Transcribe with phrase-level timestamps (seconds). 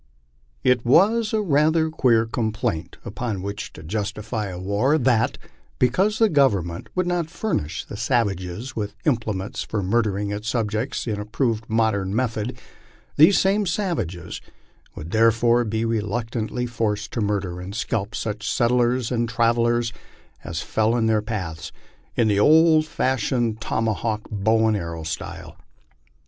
[0.63, 5.37] It was rather a queer complaint upon which to justify a war that,
[5.77, 11.05] because the Government would not furnish the sav ages with implements for murdering its subjects
[11.05, 12.57] in approved modern method,
[13.15, 14.41] these same savages
[14.95, 19.93] would therefore be reluctantly forced to murder and scalp gueh settlers and travellers
[20.43, 21.71] as fell in their paths,
[22.15, 25.55] in the old fashioned toma hawk, bow and arrow style.